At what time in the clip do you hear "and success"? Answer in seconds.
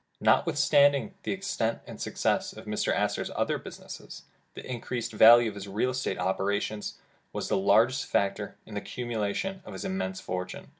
1.85-2.53